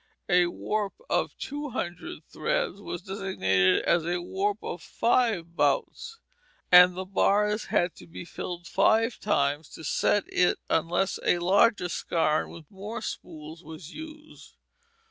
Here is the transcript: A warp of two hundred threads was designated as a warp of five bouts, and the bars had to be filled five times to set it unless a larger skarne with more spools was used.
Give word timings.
A 0.29 0.47
warp 0.47 0.95
of 1.11 1.37
two 1.37 1.69
hundred 1.69 2.25
threads 2.25 2.81
was 2.81 3.03
designated 3.03 3.83
as 3.83 4.03
a 4.03 4.19
warp 4.19 4.57
of 4.63 4.81
five 4.81 5.55
bouts, 5.55 6.17
and 6.71 6.95
the 6.95 7.05
bars 7.05 7.65
had 7.65 7.93
to 7.97 8.07
be 8.07 8.25
filled 8.25 8.65
five 8.65 9.19
times 9.19 9.69
to 9.75 9.83
set 9.83 10.23
it 10.25 10.57
unless 10.71 11.19
a 11.23 11.37
larger 11.37 11.87
skarne 11.87 12.51
with 12.51 12.65
more 12.71 13.03
spools 13.03 13.63
was 13.63 13.93
used. 13.93 14.55